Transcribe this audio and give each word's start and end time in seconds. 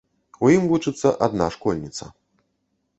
У 0.45 0.49
ім 0.55 0.63
вучыцца 0.71 1.13
адна 1.27 1.53
школьніца. 1.59 2.13